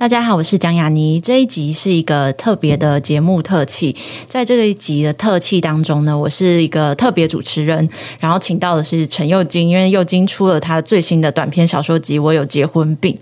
[0.00, 1.20] 大家好，我是蒋雅妮。
[1.20, 3.96] 这一集是一个特别的节目特辑，
[4.28, 7.88] 在这一集的特辑当中呢，我是一个特别主持人，
[8.20, 13.12] 然后请到的是陈佑金，因为佑金出了他最新的短篇小说集《我有结婚病》。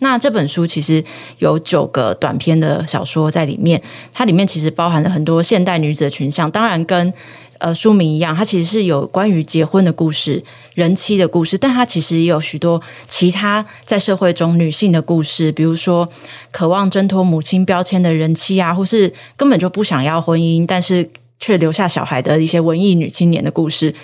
[0.00, 1.02] 那这本书其实
[1.38, 3.80] 有九个短篇的小说在里面，
[4.12, 7.10] 它里面其实包含了很多现代女子的群像，当然跟。
[7.58, 10.42] 呃，书名一样，它其实是有关于结婚的故事、
[10.74, 16.08] 人妻的故事，但它其实也有许多其他在社会中女性的故事，比如说
[16.50, 23.94] 渴望挣脱母亲标签的人妻啊，或是根本就不想要婚姻，但是却留下小孩的一些文艺女青年的故事。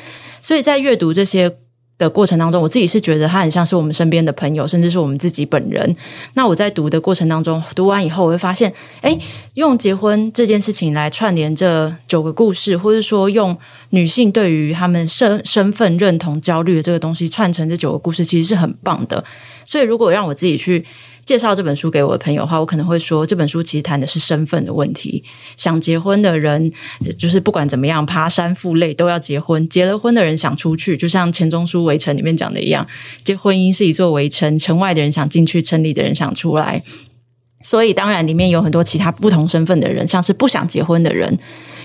[0.40, 1.56] 所以在阅读这些。
[2.02, 5.96] 的过程当中，我自己是觉得他很像是我们身边的朋友，甚至是我们自己本人。
[6.34, 9.16] 那我在读的过程当中，读完以后，我会发现，哎，
[9.54, 13.56] 用结婚这件事情来串联这九个故事，或者说用
[13.90, 19.24] 女性对于他们身身份认同焦虑的这个东西串成这九个故事，其实是很棒的。
[19.64, 20.84] 所以，如果让我自己去。
[21.24, 25.22] 介绍这本书给我的朋友的话，我可能会说，这本书其实谈的是身份的问题。
[25.56, 26.72] 想结婚的人，
[27.16, 32.86] 就是不管怎么样，爬山负累都要结婚；结了婚的人想出去，就像钱钟书《围城》里面讲的一样，
[33.24, 36.82] 结婚姻是一座围城，城外的人想进去，城里的人想出来。
[37.62, 41.38] 所以，当然里面有很多其他不同身份的人，像是不想结婚的人。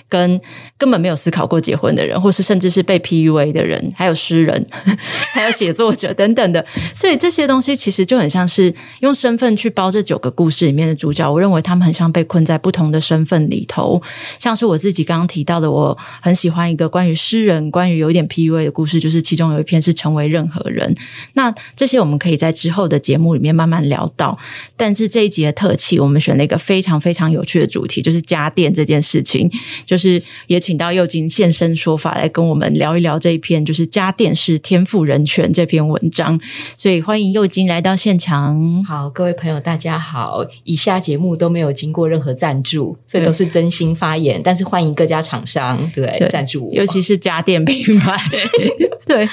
[0.10, 0.40] 跟
[0.78, 4.66] 根本没有思考过结婚的人，或是甚至是被 PUA 的人，还有诗人，
[5.34, 11.30] 还有写作者等等的，所以这些东西其实就很像是用身份去包这九个故事里面的主角。
[11.30, 14.02] 我认为他们很像被困在不同的身份里头，
[14.40, 20.96] 像是我自己刚刚提到的，我很喜欢一个关于诗人、关于有一点 PUA 的故事，就是其中有一篇是成为任何人。
[21.34, 24.40] 那这些我们可以在之后的节目里面慢慢聊到。
[24.78, 29.52] 但是这一集的特辑，我们选了一个非常非常有趣的主题，就是家电这件事情，
[29.86, 29.97] 就。
[29.98, 36.40] 就是也请到右京现身说法来跟我们聊一聊这一篇，就是家电是天赋人权这篇文章。
[36.76, 38.84] 所以欢迎右京来到现场。
[38.84, 40.46] 好，各位朋友，大家好。
[40.66, 44.40] 以下节目都没有经过任何赞助，所以都是真心发言。
[44.44, 48.16] 但是欢迎各家厂商对赞助，尤其是家电品牌。
[49.08, 49.28] 对，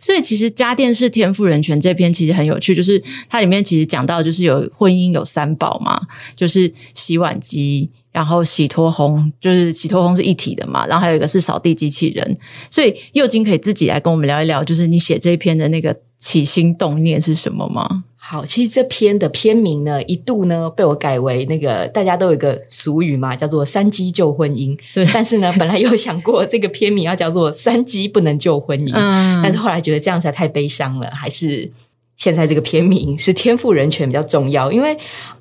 [0.00, 6.00] 所以其实家电是天赋人权这篇其实很有趣，就是它里面其实讲到就是有婚姻有三宝嘛，
[6.34, 7.88] 就是洗碗机。
[8.18, 12.36] 然后洗脱烘就是洗脱烘是一体的嘛，然后还有一个是扫地机器人，
[12.68, 18.02] 所以右金可以自己来跟我们聊一聊，就是你写这一篇的那个起心动念是什么吗？
[18.16, 24.76] 好，其实这篇的篇名呢，一度呢被我改为那个大家都有一个俗语嘛，叫做“三鸡救婚姻”。
[24.92, 31.70] 对，但是呢，本来有想过这个篇名要叫做“三鸡不能救婚姻”，嗯，但是后来觉得这样实在太悲伤了，还是。
[32.18, 34.94] 现在这个片名是天赋人权比较重要，因为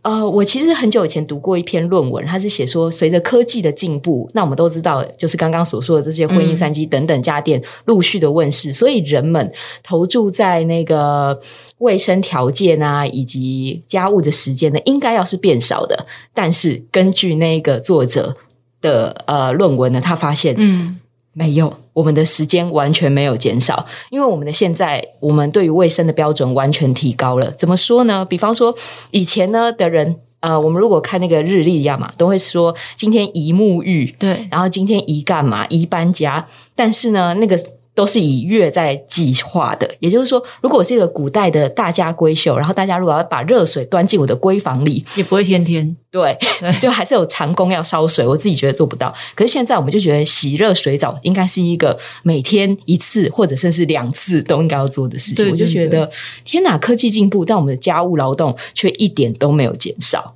[0.04, 9.52] 呃，我其实很久以前读过一篇论文，它是写说，随着科技的进步，那我们都知道，就是刚刚所说的这些婚姻三机等等家电陆续的问世，所以人们
[9.84, 11.40] 投注在那个
[11.80, 16.06] 卫生条件啊以及家务的时间呢，应该要是变少的。
[16.32, 18.38] 但是根据那个作者
[18.80, 21.00] 的呃论文呢，他发现，嗯。
[21.38, 27.52] 没有，我们的时间完全没有减少，因为我们的现在，我们对于卫生的标准完全提高了。
[27.52, 28.26] 怎么说呢？
[28.26, 28.76] 比方说，
[29.12, 35.68] 以前呢的人，呃，我们如果看那个日历一样嘛，都会说今天宜沐浴，对，然后今天宜干嘛？
[35.68, 36.48] 宜搬家。
[36.76, 37.56] 但是呢，那个。
[37.98, 46.38] 都是以月在计划的，也就是说，如果我是一个古代的大家闺秀，然后大家如果要把热水端进我的闺房里，也不会天天对，
[46.80, 49.12] 就还是有长工要烧水，我自己觉得做不到。
[49.34, 55.50] 可是现在我们就觉得洗热水澡应该是一个每天一次或者甚至两次都应该要做的事情。
[55.50, 56.08] 我就觉得
[56.46, 60.36] 天哪，科技进步，但我们的家务劳动却一点都没有减少。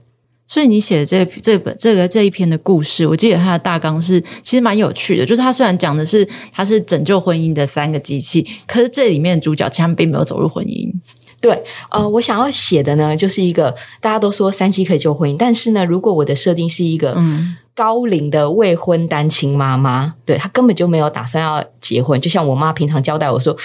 [0.52, 5.26] 所以你写的这这本这个这一篇的故事，我记得它的大纲是其实蛮有趣的。
[5.26, 10.92] 就是它虽然讲的是它是拯救婚姻的三个机器，可是这里面的主角其实并没有走入婚姻。
[11.40, 23.56] 对，呃，我想要写的呢，就是一个大家都说三七可以救婚姻，但是呢，如果我的设定是一个嗯高龄的未婚单亲妈妈，对她根本就没有打算要结婚，就像我妈平常交代我说。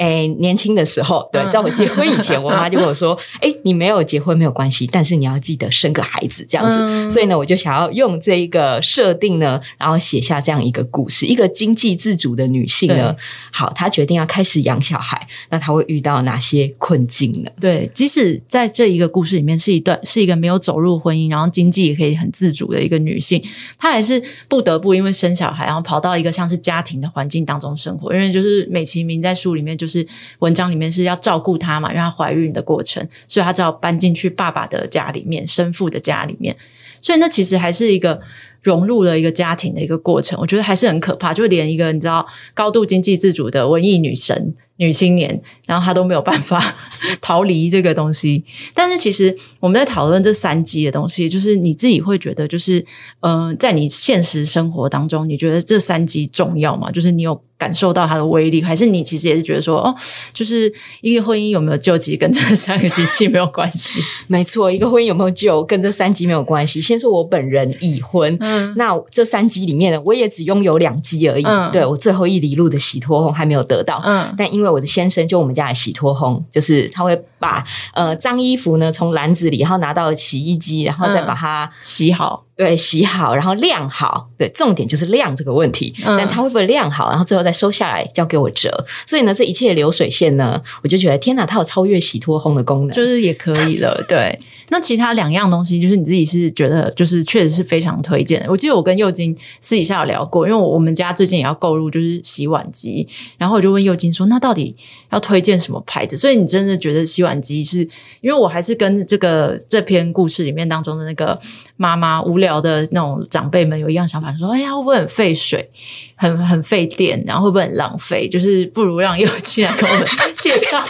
[0.00, 13.14] 哎，年轻的时候，对，在我结婚以前，我妈就跟我说： “哎，你没有结婚没有关系，但是你要记得生个孩子，这样子。”所以呢，我就想要用这一个设定呢，然后写下这样一个故事：一个经济自主的女性呢，
[13.52, 15.20] 好，她决定要开始养小孩，
[15.50, 17.50] 那她会遇到哪些困境呢？
[17.60, 23.42] 对，即使在这一个故事里面是一段是一个没有走入婚姻，然后经济也可以很自主的一个女性，
[23.78, 28.14] 她还是不得不因为生小孩，然后跑到一个像是家庭的环境当中生活。
[28.14, 29.89] 因为就是美其名在书里面就。
[29.89, 30.06] 是是
[30.38, 36.56] 文章里面是要照顾她嘛，让她怀孕的过程，所以她只好搬进去爸爸的家里面，生父的家里面。
[37.00, 38.20] 所以那其实还是一个
[38.62, 40.38] 融入了一个家庭的一个过程。
[40.40, 44.54] 我觉得还是很可怕，就连一个你知道高度经济自主的文艺女神。
[44.80, 46.74] 女青年，然后她都没有办法
[47.20, 48.42] 逃离这个东西。
[48.74, 52.84] 但是其实我们在讨论这三基的东西，就是你自己会觉得，就是
[53.20, 56.90] 呃，在你现实生活当中，你觉得这三基重要吗？
[56.90, 57.40] 就是你有。
[57.60, 59.94] 感受到它的威力，还是你其实也是觉得说，哦，
[60.32, 60.72] 就是
[61.02, 64.00] 一个婚姻有没有救，其实跟这三个机器没有关系。
[64.28, 66.80] 没错，一个婚姻有没有救，跟这三基没有关系。
[66.80, 71.44] 先说我本人已婚，嗯，那这三基里面呢，我也只拥有两基而已。
[71.44, 74.00] 嗯，对我最后一里路的洗脱红还没有得到。
[74.06, 77.64] 嗯，但因为我的先生就我们家的洗脱烘，就是他会把
[77.94, 82.44] 呃脏衣服呢从篮子里，然后拿到洗衣机，然后再把它洗好。
[82.56, 84.28] 对，洗好，然后晾好。
[84.36, 85.94] 对，重点就是晾这个问题。
[86.04, 88.84] 但它会不会晾好，然后最后再收下来交给我折？
[89.06, 94.04] 所以呢，这一切流水线呢，我就觉得天哪，它有超越洗脱烘的功能，就是也可以了。
[94.06, 94.38] 对。
[94.72, 98.46] 那其他两样东西，就是你自己是觉得，就是确实是非常推荐的。
[98.48, 104.76] 我记得我跟佑金私底下有聊过，因为我们家最近也要购入就是洗碗机，然后我就问佑金说：“那到底
[105.10, 107.80] 要推荐什么牌子？”所以你真的觉得洗碗机是？
[108.22, 111.38] 因为我还是跟这个这篇故事里面当中的那个
[111.76, 115.70] 妈妈无聊的那种长辈们有一样想法，说：“哎呀，会不会很费水？”
[116.16, 118.28] 很很费电，然后会不会很浪费？
[118.28, 120.06] 就是不如让佑金来跟我们
[120.38, 120.84] 介绍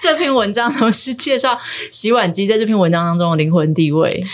[0.00, 1.58] 这篇文章，同时介绍
[1.90, 4.24] 洗碗机在这篇文章当中的灵魂地位。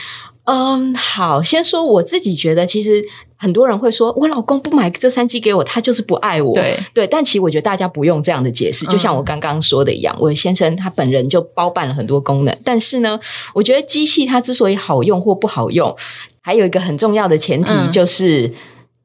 [0.44, 3.04] 嗯，好，先说我自己觉得，其实
[3.36, 6.52] 很多人会说，我老公不买这三机给我，他就是不爱我。
[6.54, 12.56] 对对，但其实我觉得大家不用这样的解释，就像我刚刚说的一样，我先生他本人就包办了很多功能。
[12.64, 13.20] 但是呢，
[13.54, 15.96] 我觉得机器它之所以好用或不好用，
[16.40, 18.52] 还有一个很重要的前提就是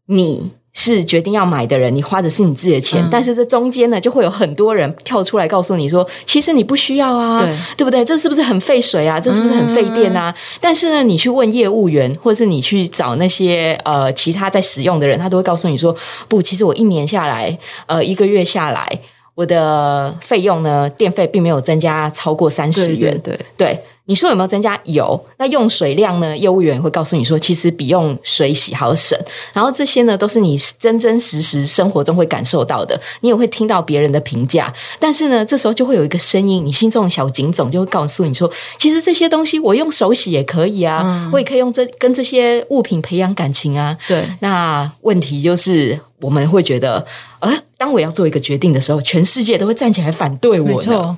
[0.07, 0.51] 你。
[0.77, 7.43] 是决定要买的人，你花的是你自己的钱，但是这中间呢，就会有很多人跳出来告诉你说，其实你不需要啊，
[7.75, 8.05] 对不对？
[8.05, 9.19] 这是不是很费水啊？
[9.19, 10.33] 这是不是很费电啊？
[10.61, 15.95] 但是呢，你去问业务员，或者是你去找那些呃其他在使用的人，他都会告诉你说，
[16.27, 17.57] 不，其实我一年下来，
[17.87, 18.87] 呃，一个月下来，
[19.33, 23.83] 我的费用呢，电费并没有增加超过三十元，对对。
[24.07, 24.79] 你说有没有增加？
[24.85, 25.23] 有。
[25.37, 26.35] 那用水量呢？
[26.35, 29.17] 业务员会告诉你说，其实比用水洗好省。
[29.53, 32.99] 然后这些呢，都是你真真实实生活中会感受到的。
[33.21, 34.73] 你也会听到别人的评价。
[34.99, 43.97] 但是呢，这时候就会有一个声音，你心中的小警总就会告诉你说，其实这些东西我用手洗也可以啊，我也可以用这跟这些物品培养感情啊。
[44.07, 44.25] 对。
[44.39, 47.05] 那问题就是我们会觉得，
[47.39, 50.65] 呃，当我要做一个决定的时候，全世界都会站起来反对我。
[50.65, 51.17] 没错。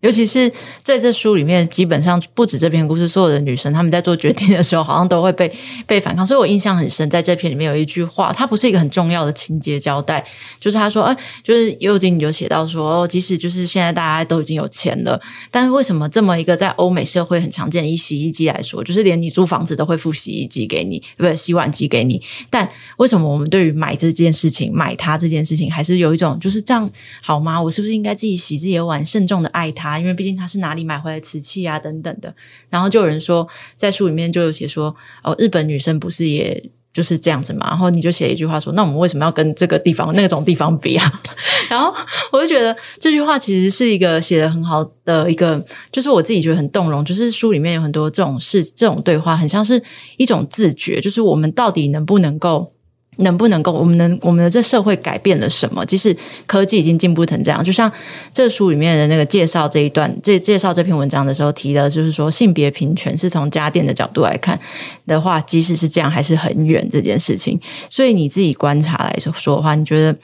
[0.00, 0.50] 尤其是
[0.82, 5.52] 在这书里面，基本上不止这篇故事，所有的女生她们在做决定的时候，好像都会被
[5.86, 6.26] 被反抗。
[6.26, 10.24] 所以我印象很深，在这篇里面有一句话，它不是一个很重要的情节交代，
[10.58, 15.20] 就是他说：“哎，就是尤金你就写到说，即使就是现在大家都已经有钱了，
[15.50, 22.22] 但是为什么这么一个在欧美社会很常见以洗衣机来说，就是连你租房子都会付洗衣机给你，不是洗碗机给你？
[22.48, 27.60] 但为什么我们对于买这件事情，买它这件事情，还是有一种就是这样好吗？
[27.60, 32.34] 我是不是应该自己洗自己的碗，慎重的爱它？”因为毕竟他是哪里买回来瓷器啊，等等的。
[32.68, 33.46] 然后就有人说，
[33.76, 37.68] 在书里面就有写说，哦，日本女生不是也就是这样子嘛？
[37.68, 41.22] 然后你就写一句话说，那我们为什么要跟这个地方那种地方比啊？
[41.70, 41.94] 然后
[42.32, 47.04] 我就觉得这句话其实是一个写的很好的一个，就是我自己觉得很动容。
[47.04, 49.82] 就是书里面有很多这种事，这种对话，很像是
[50.16, 52.72] 一种自觉，就是我们到底能不能够。
[53.20, 55.84] 能不能够，我们能，我们的这社会改变了什么？
[55.86, 56.14] 即使
[56.46, 57.90] 科技已经进步成这样，就像
[58.32, 64.58] 这书里面的那个介绍这一段，这介绍这篇文章的时候提的，就是说性别平权是从家电的角度来看
[65.06, 67.60] 的话，即使是这样，还是很远这件事情。
[67.88, 70.16] 所以你自己观察来说的话，你觉得，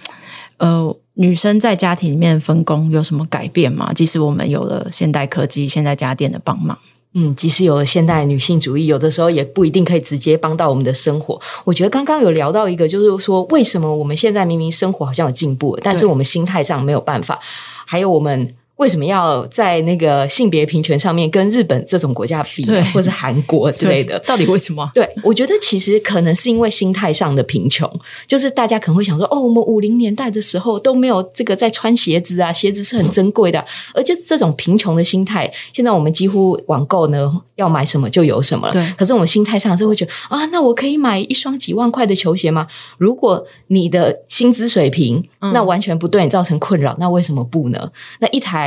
[0.58, 3.92] 呃，女生在家庭里面分工有什么改变吗？
[3.94, 6.78] 即使我们有了现代科技、现代家电的帮忙。
[7.18, 11.40] 嗯，即使有了现代女性主义，有的时候也不一定可以直接帮到我们的生活。
[11.64, 17.40] 我觉得刚刚有聊到一个，就是说为什么我们现在明明生活好像有进步，但是我们心态上没有办法。
[17.86, 18.54] 还有我们。
[18.76, 24.18] 为什么要在那个性别平权上面跟日本这种国家比，或是韩国之类的？
[24.20, 24.90] 到底为什么？
[24.94, 27.90] 对我觉得其实可能是因为心态上的贫穷，
[28.26, 33.64] 就是大家可能会想说：哦，我们五零年代的时候都没有这个在穿鞋子啊，鞋子是很珍贵的，
[33.94, 38.74] 而且这种贫穷的心态，现在我们几乎网购呢要买什么就有什么了。
[38.74, 42.66] 对，可是我们心态上是会觉得啊，那我可以买一双几万块的球鞋吗？
[42.98, 47.90] 如果你的薪资水平那完全不对你造成困扰，那为什么不呢？
[48.18, 48.65] 那一台。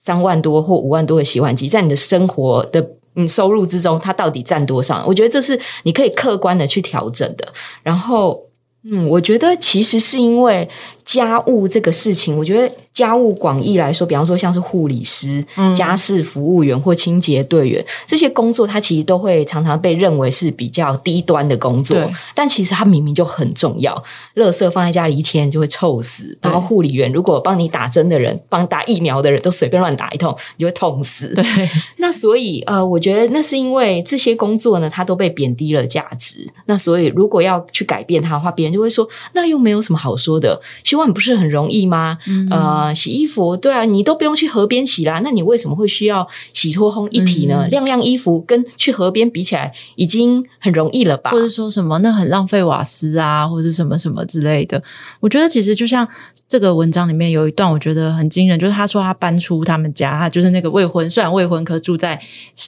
[0.00, 5.04] 三万多或五万多的洗碗机，在你的生活的嗯收入之中，它到底占多少？
[5.06, 7.46] 我觉得这是你可以客观的去调整的。
[7.82, 8.42] 然后，
[8.90, 10.68] 嗯，我觉得其实是因为
[11.08, 12.70] 家务这个事情，我觉得。
[12.98, 21.96] 家务广义来说，比方说像是护理师、家事服务员或清洁队员这些工作，它其实都会常常被认为是比较低端的工作。
[22.34, 23.94] 但其实它明明就很重要。
[24.34, 31.32] 垃圾放在家里一天就会臭死，然后护理员如果帮你打针的人、帮打疫苗的人都随便乱打一通，你就会痛死。
[31.36, 31.44] 对，
[31.98, 36.44] 那所以呃，我觉得那是因为这些工作呢，它都被贬低了价值。
[36.66, 42.18] 那所以如果要去改变它的话，别人就会说，那又没有什么好说的，洗碗不是很容易吗？
[42.50, 42.94] 呃。
[42.98, 47.68] 洗衣服，对啊，你都不用去河边洗啦，那你为什么会需要洗脱烘一体呢？
[47.70, 51.30] 晾晾衣服跟去河边比起来，已经很容易了吧？
[51.30, 54.82] 或者说什么那很浪费瓦斯啊，或者什么什么之类的？
[55.20, 56.08] 我觉得其实就像
[56.48, 62.18] 这个文章里面有一段，我觉得很惊人，就是他说他搬出他们家，他就是那个未婚，虽然未婚，可住在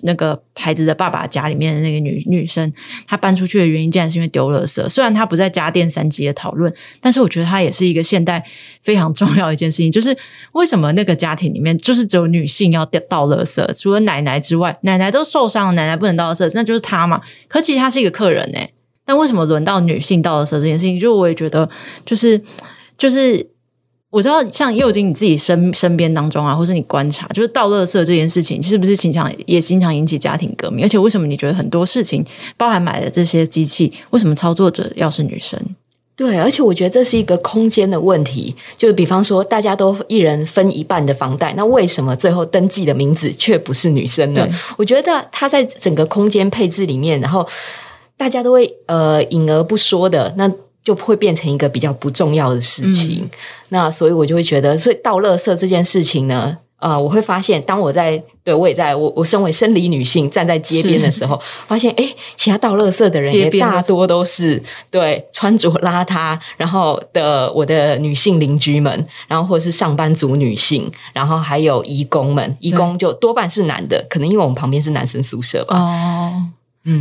[0.03, 2.73] 那个孩子的爸爸家里面的那个女女生，
[3.09, 4.89] 她搬出去的原因竟然是因为丢垃圾。
[4.89, 8.45] 虽然她不在家电三级的讨论，但是我觉得她也是一个现代
[8.83, 10.17] 非常重要一件事情，就是。
[10.53, 13.65] 为什么那个家庭里面就是只有女性要倒垃圾？
[13.81, 17.21] 除了奶奶之外，奶奶都受伤了，奶奶不能倒垃圾，那就是她嘛。
[17.47, 18.59] 可其实她是一个客人呢。
[19.07, 20.99] 但为什么轮到女性倒垃圾这件事情？
[20.99, 21.69] 就我也觉得，
[22.05, 22.41] 就是
[22.99, 23.49] 就是
[24.11, 30.85] 我知道，像幼金你自己身身边当中啊，或是你观察，就是倒垃圾这件事情，是不是经常也经常引起家庭革命？
[30.85, 32.25] 而且为什么你觉得很多事情，
[32.57, 35.59] 包含买的这些机器，为什么操作者要是女生？
[36.21, 38.55] 对，而且我觉得这是一个空间的问题。
[38.77, 44.47] 就是比方说，大家都一人分一半的房贷，那为什么最后登记的名字却不是女生呢？
[44.77, 47.49] 我觉得她在整个空间配置里面，然后
[48.19, 50.47] 大家都会呃隐而不说的，那
[50.85, 53.27] 就会变成一个比较不重要的事情。
[53.71, 56.59] 那所以我就会觉得，所以倒垃圾这件事情呢。
[56.81, 75.79] 呃，我会发现，当我在对我也在我我身为生理女性站在街边的时候，发现哎，其他倒垃圾的人也大多都是对穿着邋遢，然后的我的女性邻居们，然后或者是上班族女性，然后还有义工们，义工就多半是男的，可能因为我们旁边是男生宿舍吧。
[75.79, 76.43] 哦。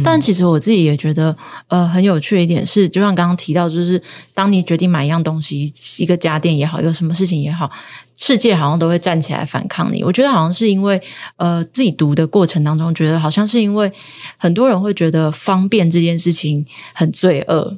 [0.04, 1.34] 但其实我自己也觉得，
[1.68, 4.02] 呃，很有趣的一点是，就像刚刚提到，就是
[4.34, 7.72] 当你决定买一样东西，一个家电也好，一个什么事情也好，
[8.18, 10.04] 世界好像都会站起来反抗你。
[10.04, 11.02] 我觉得好像是因为，
[11.38, 13.90] 呃，自己读的过程当中，觉得好像是因为
[14.38, 17.78] 很多人会觉得方便这件事情很罪恶。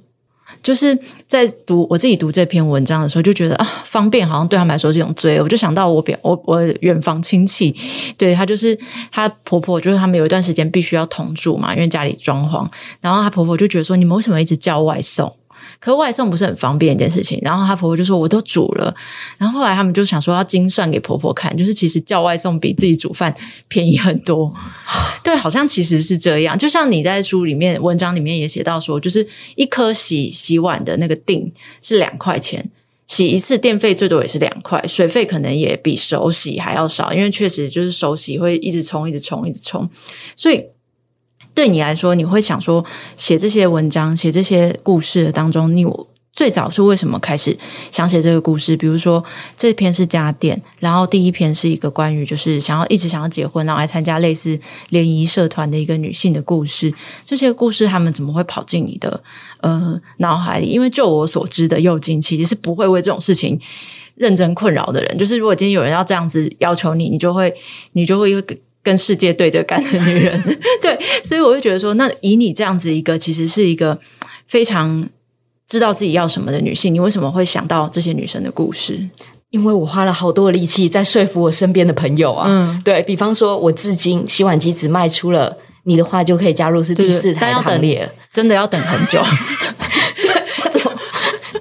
[0.63, 5.41] 就是在读我自己读这篇文章的时候，就觉得啊，方便好像对他们来说是一种罪。
[5.41, 7.75] 我就想到我表我我远房亲戚，
[8.17, 8.77] 对她就是
[9.11, 12.67] 她婆婆，就是他们有一段时间必须要同住嘛，因为家里装潢，
[12.99, 15.33] 然后她婆婆就觉得说，你们为什么一直叫外送？
[15.79, 18.93] 可外送不是很方便一件事情，然后她婆婆就说我都煮了，
[19.37, 23.35] 然后后来他们就想说要精算给婆婆看，就是其实叫外送比自己煮饭
[23.67, 24.53] 便宜很多。
[25.23, 26.57] 对，好像其实是这样。
[26.57, 31.51] 就像你在书里面文章里面也写到说，就是一颗洗洗碗的那个锭
[31.81, 32.69] 是两块钱，
[33.07, 39.89] 洗一次电费最多也是两块，水费可能也比手洗还要少，因为确实就是手洗会一直冲、一直冲、一直冲，
[40.35, 40.63] 所以。
[41.53, 42.83] 对你来说，你会想说
[43.15, 45.85] 写这些文章、写这些故事当中，你
[46.33, 47.55] 最早是为什么开始
[47.91, 48.75] 想写这个故事？
[48.77, 49.21] 比如说
[49.57, 54.57] 这篇是家电，然后第一篇是一个关于就是想要一直想要结婚，然后来参加类似
[54.89, 56.91] 联谊社团的一个女性的故事。
[57.25, 59.21] 这些故事他们怎么会跑进你的
[59.59, 60.67] 呃脑海里？
[60.67, 63.59] 因为就我所知的，幼金其实是不会为这种事情
[64.15, 65.17] 认真困扰的人。
[65.17, 67.53] 就是如果今天有人要这样子要求你，你就会
[67.91, 68.31] 你就会
[68.83, 70.41] 跟世界对着干的女人，
[70.81, 73.99] 对，所以我会觉得说，那以你这样子一个，其实是一个
[74.47, 75.07] 非常
[75.67, 78.99] 知道自己要什么的女性，你为什么会想到这些女生的故事？
[79.51, 89.21] 因为我花了好多的力气在说服我身边的朋友啊，嗯，对比方说，我至今洗碗机只卖出了你的话就可以加入是第四台行列，真的要等很久。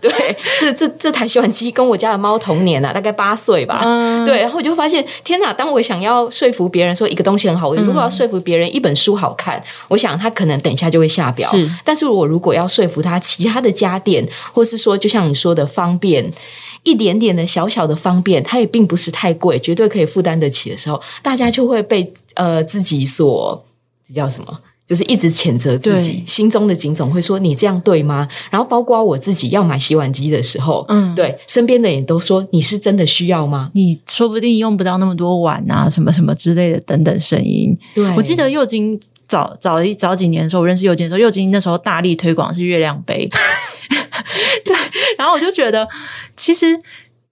[0.01, 0.11] 对，
[0.61, 3.81] 这这这台洗碗机跟我家的猫同年啊，大概八岁吧。
[4.25, 5.53] 对，然后我就发现，天哪！
[5.53, 11.51] 当我想要说服别人说一个东西很好，我如果要说服别人一本书好看，我想他可能等一下就会下标。
[11.51, 16.33] 是，但是我如果要说服他其他的家电，或是说就像你说的方便，
[16.83, 23.63] 一点点的小小的方便，它也并不是太贵，绝对可以负担得起的时候，大家就会被呃自己所
[24.09, 24.59] 这叫什么？
[24.91, 33.71] 就是一直谴责自己，心中的警总会说：“你这样对吗？”然后包括我自己要买洗碗机的时候，嗯，对，身边的人都说：“你是真的需要吗？
[33.73, 43.31] 你说不定用不到那么多碗啊，什么什么之类的等等声音。”对，我记得幼金早早一早几年的时候，我认识幼金的时候，幼金那时候大力推广是月亮杯，
[44.67, 44.77] 对，
[45.17, 45.87] 然后我就觉得
[46.35, 46.67] 其实。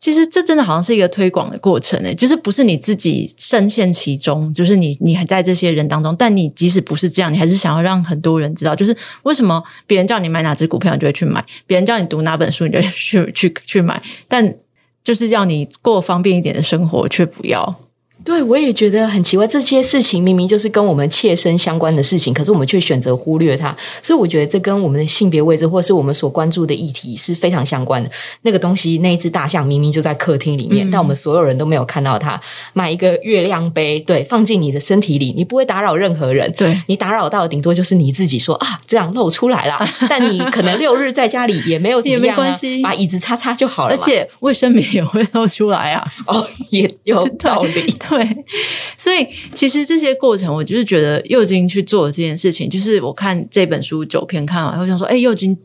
[0.00, 14.00] 其实这真的好像是一个推广的过程诶，就是不是你自己深陷其中，就是你你还在这些人当中，但你即使不是这样，你还是想要让很多人知道，就是为什么别人叫你买哪只股票，你就会去买；别人叫你读哪本书，你就去去去买。
[14.28, 14.54] 但
[15.02, 17.80] 就是要你过方便一点的生活，却不要。
[18.24, 23.74] 对，我也觉得很奇怪，这些事情明明就是跟我们切身相关的事情，可是我们却选择忽略它。
[24.02, 28.10] 所以我觉得这跟我们的性别位置，或是我们所关注的议题是非常相关的。
[28.42, 32.38] 那个东西，那一只大象明明就在客厅里面，但我们所有人都没有看到它。
[32.74, 36.52] 买一个月亮杯，对，放进你的身体里，你不会打扰任何人。
[36.56, 39.78] 对你打扰到的顶多就是你自己，说啊，这样露出来了。
[40.08, 43.94] 但你可能六日在家里也没有也没关系，把椅子擦擦就好了。
[43.94, 46.04] 而且卫生棉也会露出来啊。
[46.26, 47.94] 哦，也有 道理。
[48.08, 48.17] 对，
[48.96, 55.56] 所以其实这些过程，我就是觉得佑金去做这件事情，就是我看这本书九篇看完，我想说，哎，佑金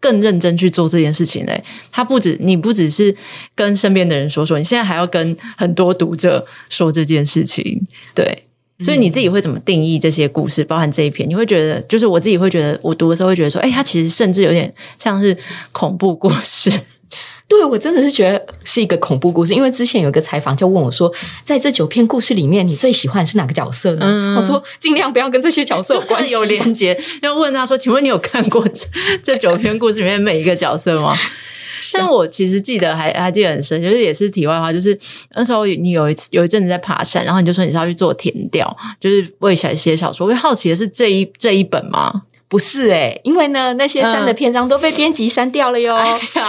[0.00, 1.62] 更认真去做这件事情嘞。
[1.90, 3.14] 他不止，你不只是
[3.54, 7.80] 跟身边的人说说，你现在还要跟很多读者说这件事情。
[8.14, 8.44] 对，
[8.80, 10.64] 所以你自己会怎么定义这些故事？
[10.64, 15.36] 包含这一篇，你会觉得，就是我自己会觉得，我读的时候会觉得说，哎，他其实甚至有点像是
[15.72, 16.70] 恐怖故事。
[17.46, 21.12] 对，我真的是觉得是一个恐怖故事，因为之前有一个采访就问我说，
[21.44, 24.34] 在这九篇故事里面，你最喜欢是哪个角色呢？
[24.36, 26.98] 我说尽量不要跟这些角色有关有连接。
[27.22, 28.86] 要问他说，请问你有看过这
[29.22, 31.14] 这九篇故事里面每一个角色吗？
[31.92, 34.98] 但我其实记得还还记得很深，就是也是题外话，就是
[35.34, 40.26] 那时候你有一次有一阵子在爬山，然后你就说你是要去做填调，就是为写写小说。
[40.26, 42.22] 我好奇的是这一这一本吗？
[42.54, 45.98] 不是哎，因为呢，那些删的篇章都被编辑删掉了哟。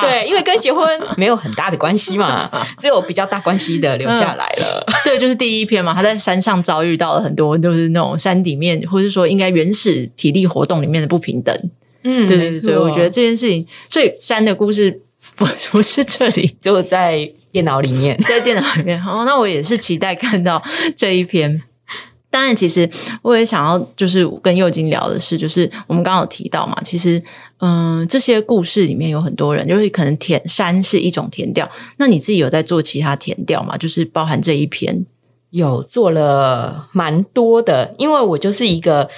[0.01, 2.47] 对，因为跟结婚没有很大的关系嘛，
[2.77, 4.85] 只有比较大关系的留下来了。
[5.03, 11.59] 对，就是第一篇嘛，他在山上遭遇到了很多，就是那种山里面，或是说应该原始体力活动里面的不平等。
[12.03, 15.01] 嗯，对对对，我觉得这件事情所以山的故事
[15.35, 19.03] 不不是这里， 就在电脑里面， 在电脑里面。
[19.03, 20.61] 哦，那我也是期待看到
[20.95, 21.63] 这一篇。
[22.35, 22.89] 当然，其实
[23.21, 27.23] 我也想要，就是跟幼金聊的是，就是我们刚刚有提到嘛，其实，
[27.59, 31.65] 嗯，这些故事里面有很多人，就是可能填山是一种填调，
[31.95, 33.77] 那你自己有在做其他填调吗？
[33.77, 35.05] 就是包含这一篇，
[35.51, 39.09] 有做了蛮多的，因为我就是一个。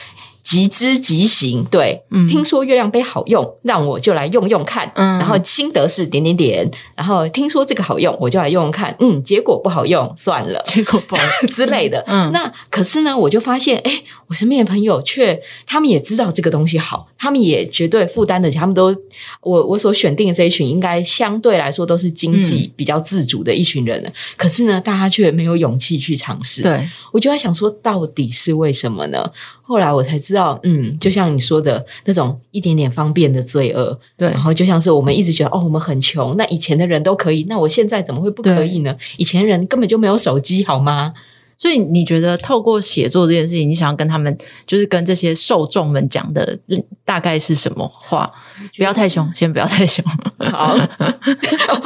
[0.47, 4.89] 即知即行，对，听说月亮杯好用，让我就来用用看。
[4.95, 8.95] 然后心得是点点点，然后听说这个好用，我就来用用看。
[9.01, 12.01] 嗯，结果不好用，算了，结果不好 之类的。
[12.07, 13.91] 嗯，那可是呢，我就发现，哎，
[14.27, 18.57] 我身边的朋友却他们也知道这个东西好，他们也绝对负担得起。
[18.57, 18.95] 他们都
[19.41, 24.11] 我我所选定的这一群，应该相对来说都是经济比较自主的一群人了。
[24.35, 26.61] 可是呢，大家却没有勇气去尝试。
[26.61, 29.29] 对我就在想说，到底是为什么呢？
[29.61, 34.29] 后来我才知道，嗯，就像你说的那种一点点方便的罪恶，对。
[34.29, 38.95] 然后就像是我们一直觉得，哦，我们很穷，那以前的人都可以，那我现在怎么会不可以呢？
[39.17, 41.13] 以前人根本就没有手机，好吗？
[41.57, 46.57] 所以你觉得透过写作这件事情，你想要跟他们，就是跟这些受众们讲的
[47.03, 48.31] 大概是什么话？
[48.75, 50.03] 不要太凶，先不要太凶，
[50.51, 50.75] 好，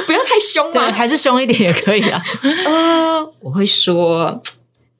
[0.06, 0.90] 不要太凶嘛？
[0.92, 2.22] 还是凶一点也可以啊。
[2.66, 4.42] 呃，我会说。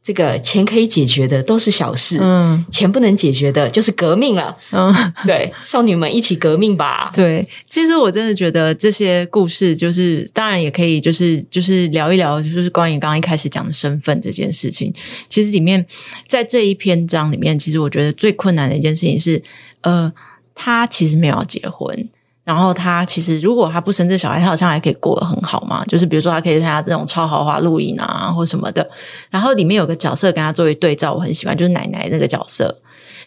[0.05, 4.93] 这个钱可以解决的都是小事，嗯，钱不能解决的就是革命了，嗯，
[5.25, 7.09] 对，少女们一起革命吧。
[7.15, 14.93] 对，其实我真的觉得这些故事，就是当然也可以，就是就是聊一聊，就是关于刚刚一开始讲的身份这件事情。
[15.29, 15.87] 其实里面
[16.27, 19.41] 在这一篇章里面，其实我觉得最困难的一件事情是，
[19.83, 20.13] 呃，
[20.53, 22.09] 他其实没有要结婚。
[22.45, 25.85] 然后他其实，如果他不生这小孩，他好像还可以过得很好嘛。
[25.85, 28.89] 就是比如说，他可以参加这种超豪华露营啊，或什么的。
[29.31, 32.81] 然后里面有个角色跟他作为对照，我很喜欢，就是奶奶那个角色。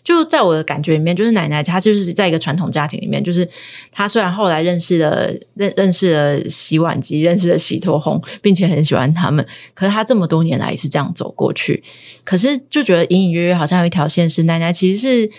[0.04, 3.48] 就在我的感觉里面，就是奶奶她就是在一个传统家庭里面，就是
[3.90, 11.82] 她虽然后来认识了认认识了洗碗机，认识了洗脱烘，并且很喜欢他们，可是她这么多年来也是这样走过去。
[12.24, 15.32] 可是就觉得隐隐约约好像有一条线是奶奶其实是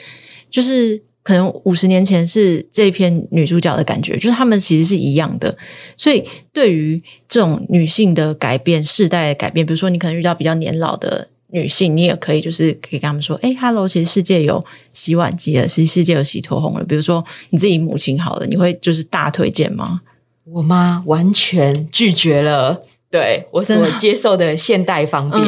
[0.50, 1.02] 就是。
[1.26, 5.58] 可能五十年前是这篇女主角的感觉，就是他们其实是一样的。
[5.96, 20.02] 所以对于这种女性的改变、世代的改变，比如说你可能遇到比较年老的女性，你也可以就是可以跟他们说：“哎，Hello，其实世界有洗碗机了，其实世界有洗脱烘了。”比如说你自己母亲好了，你会就是大推荐吗？
[20.44, 22.84] 我妈完全拒绝了。
[23.10, 25.44] 对我所接受的现代方便，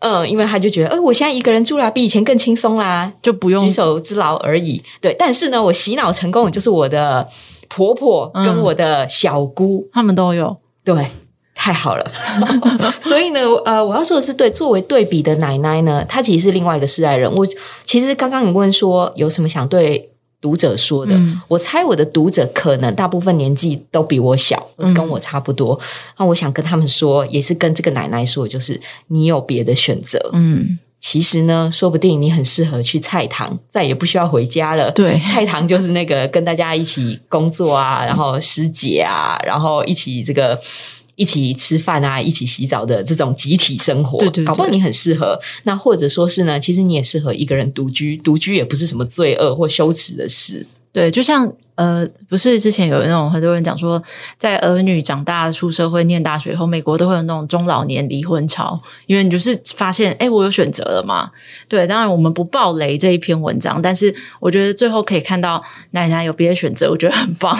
[0.00, 4.82] 嗯，因为他就觉得，哎，我现在一个人住啦，比以前更轻松啦，就不用举手之劳而已。
[5.00, 7.26] 对，但是呢，我洗脑成功的就是我的
[7.68, 10.56] 婆婆跟我的小姑，他们都有。
[10.84, 10.94] 对，
[11.54, 12.06] 太好了。
[13.00, 17.32] 所以呢，呃，我要说的是，对，作为对比的奶奶呢，她其实是另外一个世代人。
[17.34, 17.46] 我
[17.84, 20.11] 其实刚刚你问说有什么想对。
[20.42, 25.78] 读者说的，我猜我的读者可能大部分年纪都比我小，跟我差不多。
[26.18, 30.18] 那我想跟他们说，也是跟这个奶奶说，就是你有别的选择。
[30.32, 34.90] 嗯，其实呢，说不定你很适合去菜堂，再也不需要回家了。
[34.90, 40.60] 对，菜堂就是那个跟大家一起工作啊，然后师姐啊，然后一起这个。
[41.14, 45.38] 一起吃饭啊，一起洗澡的这种集体生活，对对，搞不好你很适合。
[45.64, 50.66] 那或者说是呢，其实你也适合一个人独居，独居也不是什么罪恶或羞耻的事。
[50.92, 54.02] 对，就像呃，不是之前有那种很多人讲说，
[54.38, 61.30] 在儿女长大出社会、念大学以后，美国都会有那种中老年离婚潮，因为你就是发现，哎，我有选择了嘛。
[61.66, 67.56] 对，当然我们不爆雷这一篇文章，但是我觉得最后可以看到奶奶有别的选择，我觉得很棒。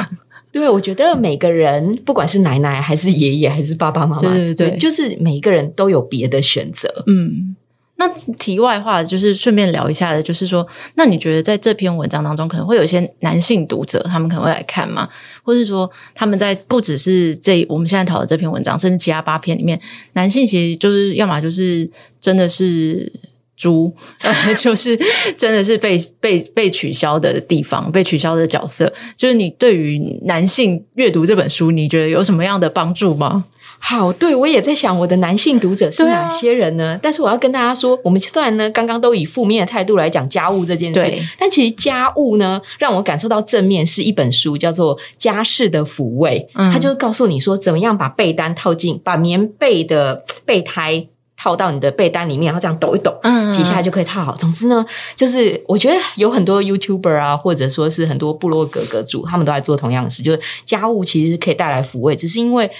[0.53, 6.89] 对，我觉得每个人，不管是奶奶还是爷爷还是爸爸妈妈，对对对，就是每一个人都有别的选择。
[7.07, 7.57] 嗯，
[7.97, 15.09] 那题外话就是顺便聊一下的，就是说，那你觉得在这篇文章当中，可能会有一些男性读者，他们可能会来看吗？
[15.43, 19.81] 或者说，他们在不只是这我们现在讨论这篇文章，甚至其他八篇里面，
[20.13, 23.11] 男性其实就是要么就是真的是。
[23.57, 23.95] 猪，
[24.59, 24.99] 就是
[25.37, 28.93] 真的是被被被取消的地方，被取消的角色。
[29.17, 33.45] 就是你对于男性阅读这本书，你觉得有什么样的帮助吗？
[33.85, 36.97] 好，对我也在想，我的男性读者是哪些人呢？
[37.03, 51.09] 但是我要跟大家说，我们虽然呢刚刚都以负面的态度来讲家务这件事，但其实家务呢让我感受到正面，是一本书叫做《家事的抚慰》，它就告诉你说，怎么样把被单套进，把棉被的备胎。
[51.43, 54.33] 套到你的被单里面，然后这样抖一抖，嗯，几下来就可以套好。
[54.37, 62.71] 总之呢，就是我觉得有很多 YouTuber 啊，或者说是很多部落格格主，他们都在做同样的事，就是家务其实可以带来抚慰，只是因为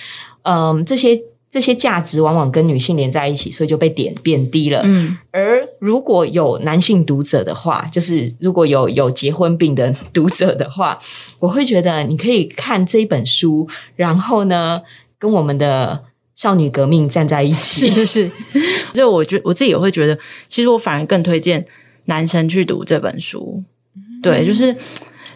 [0.43, 1.21] 嗯，这些
[1.51, 4.83] 这些价值往往跟女性连在一起，所以就被贬贬低了。
[4.85, 10.97] 嗯，而如果有男性读者的话，就是如果有有结婚病的读者的话，
[11.41, 14.77] 我会觉得你可以看这一本书，然后呢，
[15.19, 16.05] 跟我们的。
[16.43, 18.33] 少女革命站在一起，是是
[18.93, 21.65] 所以我觉我自己也会觉得，其实我反而更推荐
[22.07, 23.63] 男生去读这本书。
[24.21, 24.75] 对，就是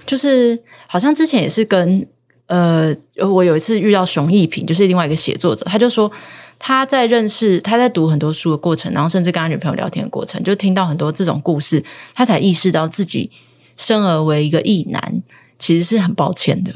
[0.05, 2.05] 就是，好像之前也是跟
[2.47, 6.11] 呃，我有一次遇到熊一平，就是另外一个写作者，他就说
[6.59, 11.81] 他在认识他在读很多书的过程，然后甚至跟他女朋友聊天的过程，就听到很多这种故事，
[12.17, 13.31] 他才意识到自己
[13.77, 15.23] 生而为一个异男，
[15.57, 16.73] 其实是很抱歉的。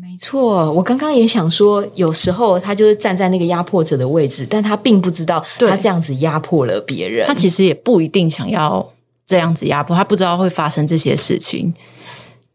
[0.00, 7.26] 没错，我刚刚也想说，有时候他就是站在那个压迫者的位置，但他并不知道他这样子压迫了别人。
[7.26, 8.88] 他其实也不一定想要
[9.26, 11.74] 这样子压迫，他不知道会发生这些事情。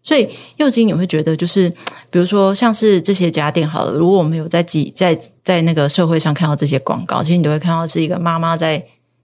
[0.01, 1.69] 所以，幼金你会觉得，就是
[2.09, 8.83] 比如说，像是这些家电好了，如果我们有在几在在那个社会上看到这些广告，其实你都会看到是一个妈妈在。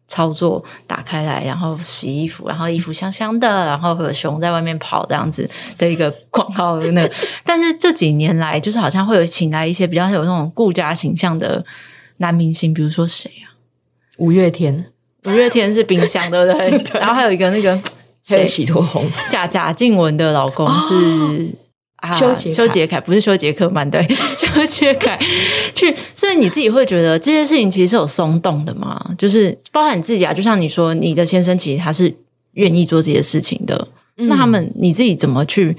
[0.10, 6.78] 操作打开来，然后洗衣服，然后衣服香香的，然后和熊在外面跑这样子的一个广告。
[6.80, 7.12] 那个，
[7.46, 11.64] 但是这几年来，就是好像会有请来一些比较有那种顾家形象的
[12.18, 13.56] 男明星，比如说谁啊？
[14.18, 14.88] 五月天，
[15.26, 16.84] 五月天是冰箱，对不对？
[17.00, 17.80] 然后还有一个那个
[18.24, 21.56] 谁，洗脱红，贾贾静雯的老公是。
[22.14, 24.02] 修杰修杰楷不是修杰克曼对，
[24.38, 25.20] 修杰楷
[25.74, 29.04] 去，所以你自己会觉得这件事情其实是有松动的嘛？
[29.18, 32.14] 就是包含你自己啊，就像你说，你的先生其实他是
[32.54, 35.76] 愿意做这些事情的，那他们你自己怎么去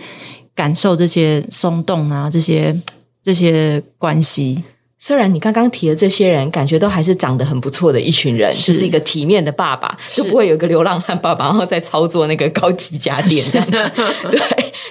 [0.55, 2.29] 感受这些松动啊？
[2.31, 2.75] 这些
[3.23, 4.63] 这些关系？
[5.01, 13.91] 虽然你刚刚提的这些人，感觉都还是长得很不错的一群人，就是一个体面的爸爸，就不会有一个流浪汉爸爸，然后再操作那个高级家电这样子。
[14.31, 14.41] 对，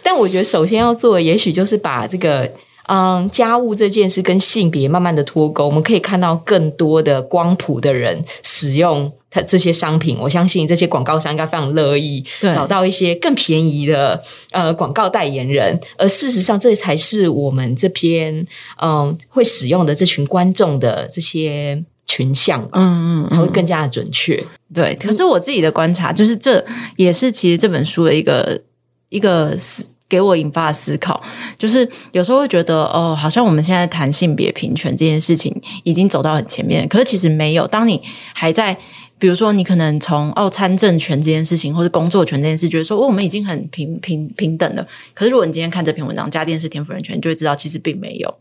[0.04, 2.52] 但我觉得首先要做的，也许就是把这个。
[2.91, 10.17] 嗯，家务这件事跟性别慢慢的脱钩，我们可以看到更多的光谱的人使用它这些商品。
[10.19, 18.45] 我相信这些广告商应该非常乐意找到一些更便宜的呃广告代言人，而事实上这才是我们这篇
[18.81, 24.43] 嗯会使用的这群观众的这些群像，嗯嗯，它会更加的准确。
[24.73, 26.63] 对，可是我自己的观察就是，这
[26.95, 28.61] 也是其实这本书的一个
[29.09, 29.85] 一个思。
[30.09, 31.21] 给我引发思考，
[31.55, 37.67] 就是有时候会觉得，哦，好像我们现在谈性别平权这件事情已经走到很前面，可是其实没有。
[37.67, 38.01] 当你
[38.33, 38.75] 还在，
[39.19, 44.88] 比如说你可能从哦参政权这件事情，或者工作权这件事，觉得说，哦，我们已经很平平平等了。
[45.13, 48.34] 可是如果你今天看这篇文章，家电是天赋人权，就会知道其实并没有，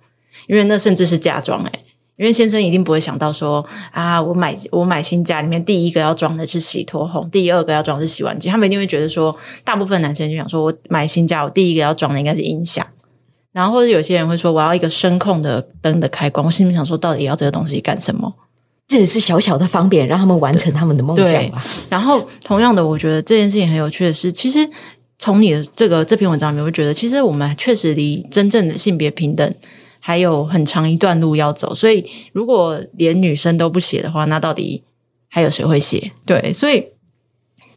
[0.46, 1.72] 因为那甚至是嫁妆，诶
[2.16, 8.48] 因为先生一定不会想到说啊，我买我买新家里面第一个要装的是洗脱烘，第二个要装的是洗碗机。
[8.48, 12.84] 他们一定会觉得说，大部分男生就想说，我买新家我第一个要装的应该是音响，
[13.52, 16.44] 然后或者有些人会说，我要一个声控的灯的开关。
[16.44, 18.34] 我心里想说，到底要这个东西干什么？
[18.88, 21.62] 这也是小小的方便，让他们完成他们的梦想吧。
[21.88, 24.68] 然后同样的，我觉得这件事情很有趣的是，其实
[25.18, 29.54] 从你的这个这篇文章里面，我觉得其实我们确实离真正的性别平等。
[30.00, 34.82] 还有很长一段路要走，所以如果连女生都不写的话，那到底
[35.28, 36.12] 还有谁会写？
[36.24, 36.82] 对，所以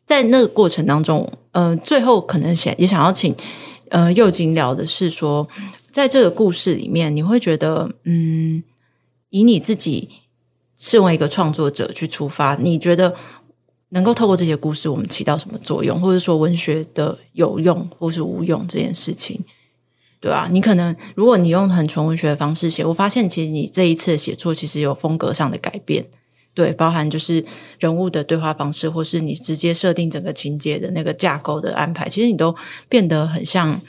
[0.06, 3.36] 在那个过程当中，呃，最后可能想也想要请
[3.90, 5.46] 呃右金聊的是说，
[5.92, 8.64] 在这个故事里面，你会觉得，嗯，
[9.32, 10.08] 以你自己
[10.82, 13.16] 身为一个创作者去出发，你觉得
[13.90, 19.40] 能够透过这些故事，我们起到什么作用，或者说文学的有用或是无用这件事情？
[20.20, 26.06] 对啊，你可能如果你用很纯文学的方式写，我发现其实你这一次写作其实有风格上的改变，
[26.54, 27.44] 对，包含就是
[27.80, 32.56] 人物的对话方式，或是你直接设定整个情节的那个架构的安排，其实你都
[32.90, 33.80] 变得很像，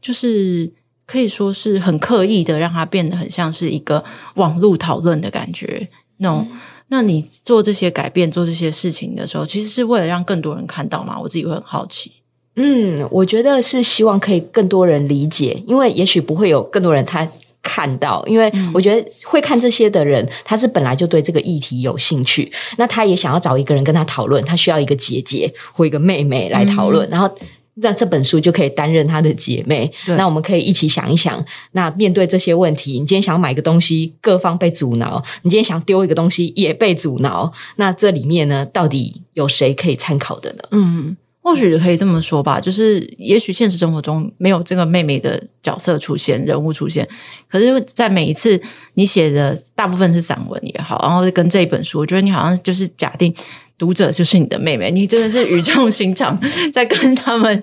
[0.00, 0.72] 就是
[1.06, 4.02] 可以说是很刻意的让它变得很像是一个
[4.34, 5.88] 网络讨论的感觉。
[6.24, 6.48] 那种，
[6.88, 11.20] 那你做这些改变、做这些事情的时候，其实是为了让更多人看到吗？
[11.20, 12.10] 我自己会很好奇。
[12.56, 17.28] 嗯，我觉得是希望可以更多人理解，因为也许不会有更多人他
[17.62, 27.28] 看到，因为我觉得会看这些的人，他是本来就对这个议题有兴趣，那他也想要找一个人跟他讨论，他需要一个姐姐或一个妹妹来讨论，然后
[27.74, 40.62] 那这本书就可以担任她的姐妹，那我们可以一起想一想，那面对这些问题，你今天想买个东西，各方被阻挠；你今天想丢一个东西，也被阻挠，那这里面呢，到底有谁可以参考的呢？
[40.70, 41.16] 嗯。
[41.46, 47.06] 或许可以这么说吧，就是也许现实生活中没有这个妹妹的角色出现、人物出现，
[47.50, 48.58] 可是，在每一次
[48.94, 53.30] 你写的大部分是散文也好，然后跟这一本书，我觉得你好像就是假定
[53.76, 56.38] 读者就是你的妹妹，你真的是语重心长
[56.72, 57.62] 在跟他们，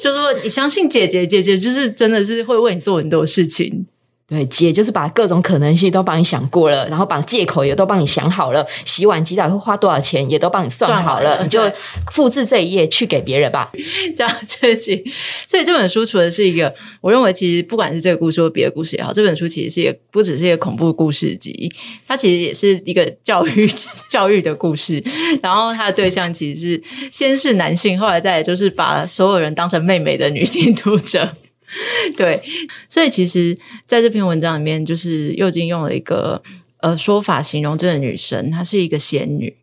[0.00, 3.86] 就是说你相信姐姐，姐姐就是真的是会为你做很多事情。
[4.30, 11.60] 对，姐就是把各种可能性都帮你想过了，然后把借口也都帮你想好了，洗碗机到底会花多少钱也都帮你算好了，你就
[12.12, 13.72] 复制这一页去给别人吧，
[14.16, 15.02] 这样就行。
[15.48, 21.68] 所以这本书除了是一个，我认为其实不管是这个故事或别的故事也好，这本书其实是一个不只是一个恐怖故事集，
[22.06, 23.68] 它其实也是一个教育
[24.08, 25.02] 教育的故事。
[25.42, 31.36] 然后它的对象其实是先是男性，后来再就是把所有人当成妹妹的女性读者。
[32.16, 32.42] 对，
[32.88, 33.56] 所以其实
[33.86, 36.42] 在这篇文章里面，就是又金用了一个
[36.78, 39.54] 呃说法形容这个女生，她是一个仙女。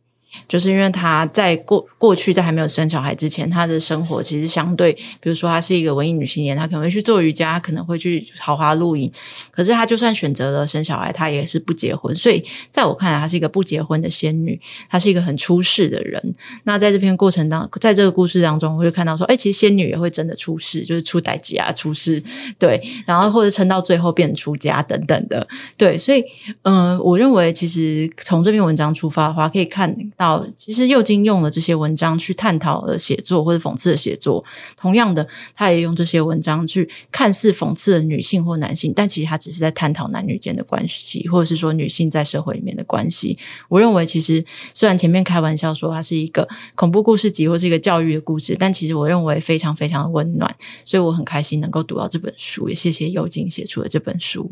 [0.47, 9.11] 就是因为她在过过去在还没有生小孩之前，她的生活其实相对，比如说她是一个文艺女青年，她可能会去做瑜伽，可能会去豪华露营。
[9.51, 12.15] 可是她就算选择了生小孩，她也是不结婚。
[12.15, 16.21] 所以在我看来，她是一个不结婚的仙女，她是一个很出世的人。
[16.63, 22.23] 那在这篇过程当，在这个故事当中，我会看到说，哎，其实仙女也会真的出世，就是出代吉啊，出世
[22.59, 25.47] 对，然后或者撑到最后变出家等等的，
[25.77, 25.97] 对。
[25.97, 26.23] 所以，
[26.63, 30.26] 嗯，我认为其实从这篇文章出发的话，可以看到。
[30.55, 34.43] 其实右京用了这些文章去探讨了写作或者讽刺的写作，
[34.75, 43.37] 同样的，他也用这些文章去看似讽刺的女性或男性，但其实他只是在探讨男女间的关系，或者是说女性在社会里面的关系。
[43.69, 54.51] 我认为，其实虽然前面开玩笑说它是一个恐怖故事集或是一个教育的故事，但其实我认为非常非常的温暖，所以我很开心能够读到这本书，也谢谢右京写出了这本书，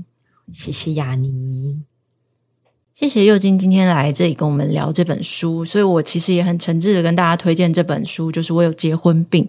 [0.54, 1.95] 谢谢雅尼。
[2.96, 9.46] 谢谢佑金今天来这里跟我们聊这本书，所以我其实也很诚挚的跟大家推荐这本书，就是我有结婚病。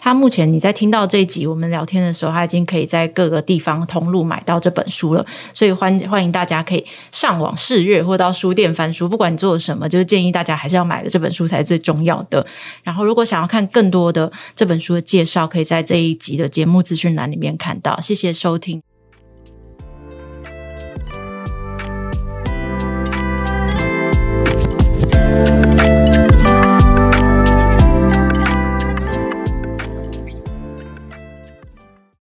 [0.00, 12.44] 他目前你在听到这一集我们聊天的时候，他已经可以在各个地方通路买到这本书了，所以欢欢迎大家可以上网试阅或到书店翻书，不管你做什么，就是建议大家还是要买的这本书才是最重要的。
[12.82, 18.00] 然后如果想要看更多的这本书的介绍，可以在这一集的节目资讯栏里面看到。
[18.00, 18.87] 谢谢收听。